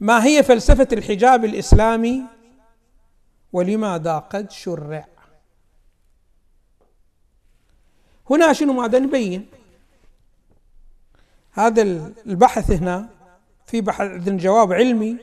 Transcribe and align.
ما 0.00 0.24
هي 0.24 0.42
فلسفة 0.42 0.88
الحجاب 0.92 1.44
الإسلامي؟ 1.44 2.22
ولماذا 3.52 4.18
قد 4.18 4.50
شرع. 4.50 5.06
هنا 8.30 8.52
شنو 8.52 8.72
ماذا 8.72 8.98
نبين؟ 8.98 9.46
هذا 11.52 11.82
البحث 12.26 12.70
هنا 12.70 13.08
في 13.66 13.80
بحث 13.80 14.00
عندنا 14.00 14.36
جواب 14.36 14.72
علمي 14.72 15.16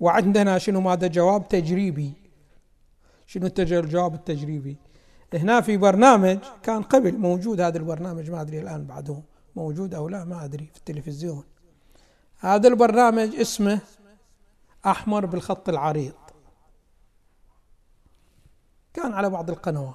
وعندنا 0.00 0.58
شنو 0.58 0.80
ماذا 0.80 1.06
جواب 1.06 1.48
تجريبي. 1.48 2.12
شنو 3.26 3.50
الجواب 3.58 4.14
التجريبي؟ 4.14 4.76
هنا 5.34 5.60
في 5.60 5.76
برنامج 5.76 6.38
كان 6.62 6.82
قبل 6.82 7.18
موجود 7.18 7.60
هذا 7.60 7.78
البرنامج 7.78 8.30
ما 8.30 8.40
أدري 8.40 8.60
الآن 8.60 8.84
بعده 8.84 9.22
موجود 9.56 9.94
أو 9.94 10.08
لا 10.08 10.24
ما 10.24 10.44
أدري 10.44 10.66
في 10.72 10.78
التلفزيون. 10.78 11.44
هذا 12.38 12.68
البرنامج 12.68 13.36
اسمه 13.36 13.80
أحمر 14.86 15.26
بالخط 15.26 15.68
العريض. 15.68 16.14
كان 18.94 19.12
على 19.12 19.30
بعض 19.30 19.50
القنوات. 19.50 19.94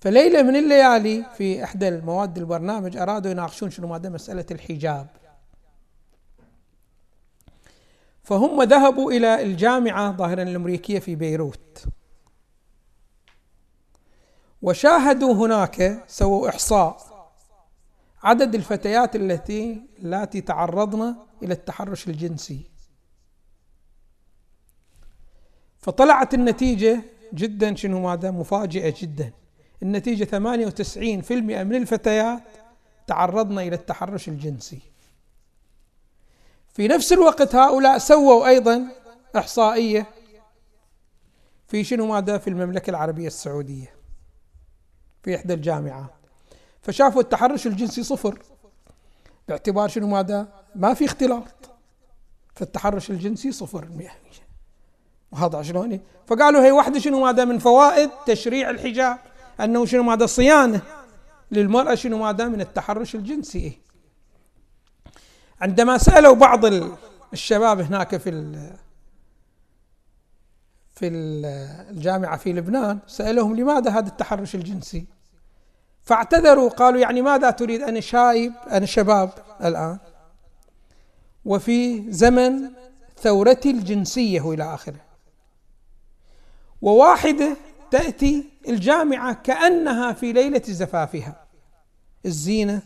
فليلة 0.00 0.42
من 0.42 0.56
الليالي 0.56 1.24
في 1.36 1.64
إحدى 1.64 1.88
المواد 1.88 2.38
البرنامج 2.38 2.96
أرادوا 2.96 3.30
يناقشون 3.30 3.70
شنو 3.70 3.86
ماذا 3.88 4.08
مسألة 4.08 4.46
الحجاب. 4.50 5.06
فهم 8.22 8.62
ذهبوا 8.62 9.12
إلى 9.12 9.42
الجامعة 9.42 10.16
ظاهرا 10.16 10.42
الأمريكية 10.42 10.98
في 10.98 11.14
بيروت. 11.14 11.84
وشاهدوا 14.62 15.34
هناك 15.34 16.04
سووا 16.08 16.48
إحصاء. 16.48 17.09
عدد 18.22 18.54
الفتيات 18.54 19.16
التي 19.16 19.82
التي 20.02 20.40
تعرضن 20.40 21.14
إلى 21.42 21.54
التحرش 21.54 22.08
الجنسي. 22.08 22.70
فطلعت 25.78 26.34
النتيجة 26.34 27.02
جدا 27.34 27.74
شنو 27.74 28.00
ماذا؟ 28.00 28.30
مفاجئة 28.30 28.94
جدا. 29.00 29.32
النتيجة 29.82 30.24
98% 30.24 31.32
من 31.64 31.74
الفتيات 31.74 32.42
تعرضن 33.06 33.58
إلى 33.58 33.76
التحرش 33.76 34.28
الجنسي. 34.28 34.80
في 36.72 36.88
نفس 36.88 37.12
الوقت 37.12 37.54
هؤلاء 37.54 37.98
سووا 37.98 38.48
أيضا 38.48 38.86
إحصائية 39.36 40.06
في 41.68 41.84
شنو 41.84 42.06
ماذا؟ 42.06 42.38
في 42.38 42.50
المملكة 42.50 42.90
العربية 42.90 43.26
السعودية 43.26 43.94
في 45.22 45.36
إحدى 45.36 45.54
الجامعات. 45.54 46.19
فشافوا 46.82 47.20
التحرش 47.20 47.66
الجنسي 47.66 48.02
صفر. 48.02 48.38
باعتبار 49.48 49.88
شنو 49.88 50.06
ماذا؟ 50.06 50.48
ما 50.74 50.94
في 50.94 51.04
اختلاط. 51.04 51.70
فالتحرش 52.54 53.10
الجنسي 53.10 53.52
صفر 53.52 53.88
وهذا 55.32 55.62
شلون؟ 55.62 56.00
فقالوا 56.26 56.64
هي 56.64 56.72
واحدة 56.72 56.98
شنو 56.98 57.20
ماذا؟ 57.24 57.44
من 57.44 57.58
فوائد 57.58 58.10
تشريع 58.26 58.70
الحجاب. 58.70 59.18
أنه 59.60 59.86
شنو 59.86 60.02
ماذا؟ 60.02 60.26
صيانة 60.26 60.82
للمرأة 61.50 61.94
شنو 61.94 62.18
ماذا؟ 62.18 62.48
من 62.48 62.60
التحرش 62.60 63.14
الجنسي. 63.14 63.78
عندما 65.60 65.98
سألوا 65.98 66.34
بعض 66.34 66.64
الشباب 67.32 67.80
هناك 67.80 68.16
في 68.16 68.30
في 70.94 71.08
الجامعة 71.90 72.36
في 72.36 72.52
لبنان 72.52 72.98
سألوهم 73.06 73.56
لماذا 73.56 73.90
هذا 73.90 74.08
التحرش 74.08 74.54
الجنسي؟ 74.54 75.06
فاعتذروا 76.02 76.68
قالوا 76.68 77.00
يعني 77.00 77.22
ماذا 77.22 77.50
تريد؟ 77.50 77.82
أنا 77.82 78.00
شايب 78.00 78.52
أنا 78.70 78.86
شباب 78.86 79.30
الآن. 79.64 79.98
وفي 81.44 82.12
زمن 82.12 82.70
ثورتي 83.18 83.70
الجنسية 83.70 84.40
وإلى 84.40 84.74
آخره. 84.74 85.00
وواحدة 86.82 87.56
تأتي 87.90 88.50
الجامعة 88.68 89.32
كأنها 89.32 90.12
في 90.12 90.32
ليلة 90.32 90.62
زفافها. 90.66 91.44
الزينة 92.26 92.82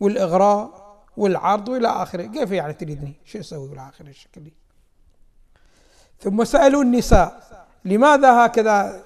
والإغراء 0.00 0.86
والعرض 1.16 1.68
وإلى 1.68 1.88
آخره، 1.88 2.22
كيف 2.22 2.50
يعني 2.50 2.72
تريدني؟ 2.72 3.12
شو 3.24 3.38
أسوي 3.38 3.72
إلى 3.72 3.88
آخره 3.88 4.08
الشكل 4.08 4.50
ثم 6.20 6.44
سألوا 6.44 6.82
النساء 6.82 7.42
لماذا 7.84 8.46
هكذا 8.46 9.02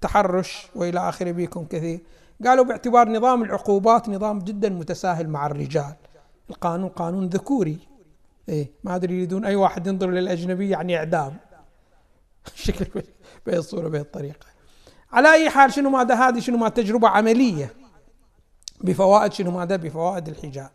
تحرش 0.00 0.66
وإلى 0.74 1.08
آخره 1.08 1.32
بكم 1.32 1.64
كثير؟ 1.64 2.00
قالوا 2.46 2.64
باعتبار 2.64 3.08
نظام 3.08 3.42
العقوبات 3.42 4.08
نظام 4.08 4.38
جدا 4.38 4.68
متساهل 4.68 5.28
مع 5.28 5.46
الرجال. 5.46 5.94
القانون 6.50 6.88
قانون 6.88 7.26
ذكوري. 7.26 7.78
إيه 8.48 8.70
ما 8.84 8.96
أدري 8.96 9.14
يريدون 9.14 9.44
أي 9.44 9.56
واحد 9.56 9.86
ينظر 9.86 10.10
للأجنبي 10.10 10.70
يعني 10.70 10.96
إعدام. 10.96 11.36
شكل 12.54 13.02
بهي 13.46 13.58
الصورة 13.58 13.88
بهي 13.88 14.00
الطريقة. 14.00 14.46
على 15.12 15.32
أي 15.32 15.50
حال 15.50 15.72
شنو 15.72 15.90
ماذا 15.90 16.14
هذه 16.14 16.40
شنو 16.40 16.56
ما 16.56 16.68
تجربة 16.68 17.08
عملية 17.08 17.74
بفوائد 18.80 19.32
شنو 19.32 19.50
ماذا 19.50 19.76
بفوائد 19.76 20.28
الحجاب. 20.28 20.70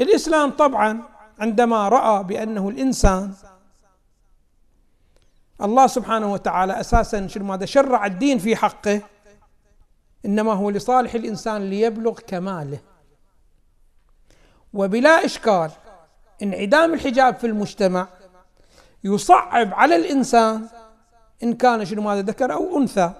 الإسلام 0.00 0.50
طبعا 0.50 1.02
عندما 1.38 1.88
رأى 1.88 2.24
بأنه 2.24 2.68
الإنسان 2.68 3.34
الله 5.62 5.86
سبحانه 5.86 6.32
وتعالى 6.32 6.80
أساسا 6.80 7.26
شنو 7.26 7.44
ماذا 7.44 7.66
شرع 7.66 8.06
الدين 8.06 8.38
في 8.38 8.56
حقه 8.56 9.02
إنما 10.28 10.52
هو 10.52 10.70
لصالح 10.70 11.14
الإنسان 11.14 11.70
ليبلغ 11.70 12.20
كماله. 12.26 12.78
وبلا 14.72 15.24
إشكال 15.24 15.70
انعدام 16.42 16.94
الحجاب 16.94 17.36
في 17.36 17.46
المجتمع 17.46 18.08
يصعب 19.04 19.74
على 19.74 19.96
الإنسان 19.96 20.66
إن 21.42 21.52
كان 21.52 21.84
شنو 21.84 22.02
ماذا 22.02 22.20
ذكر 22.20 22.52
أو 22.52 22.78
أنثى 22.78 23.12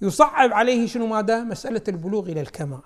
يصعب 0.00 0.52
عليه 0.52 0.86
شنو 0.86 1.06
ماذا؟ 1.06 1.44
مسألة 1.44 1.82
البلوغ 1.88 2.28
إلى 2.28 2.40
الكمال. 2.40 2.80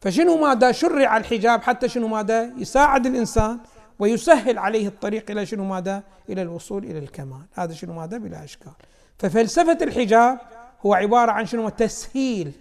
فشنو 0.00 0.36
ماذا 0.36 0.72
شرع 0.72 1.16
الحجاب 1.16 1.62
حتى 1.62 1.88
شنو 1.88 2.08
ماذا؟ 2.08 2.52
يساعد 2.56 3.06
الإنسان 3.06 3.58
ويسهل 3.98 4.58
عليه 4.58 4.88
الطريق 4.88 5.30
إلى 5.30 5.46
شنو 5.46 5.64
ماذا؟ 5.64 6.02
إلى 6.28 6.42
الوصول 6.42 6.84
إلى 6.84 6.98
الكمال. 6.98 7.46
هذا 7.52 7.72
شنو 7.72 7.92
ماذا؟ 7.92 8.18
بلا 8.18 8.44
إشكال. 8.44 8.72
ففلسفة 9.18 9.78
الحجاب 9.82 10.38
هو 10.86 10.94
عبارة 10.94 11.32
عن 11.32 11.46
شنو؟ 11.46 11.68
تسهيل. 11.68 12.52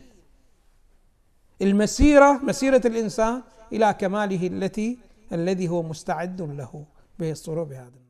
المسيرة 1.61 2.39
مسيرة 2.43 2.81
الإنسان 2.85 3.41
إلى 3.73 3.93
كماله 3.93 4.47
التي 4.47 4.97
الذي 5.31 5.69
هو 5.69 5.83
مستعد 5.83 6.41
له 6.41 6.85
به 7.19 7.31
الصورة 7.31 7.63
بهذا 7.63 8.03